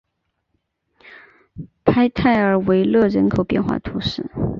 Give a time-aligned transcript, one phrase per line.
[1.85, 4.31] 潘泰尔维勒人口变化图示